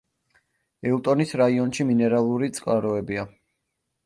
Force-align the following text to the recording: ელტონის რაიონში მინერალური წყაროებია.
ელტონის 0.91 1.33
რაიონში 1.41 1.87
მინერალური 1.91 2.51
წყაროებია. 2.57 3.29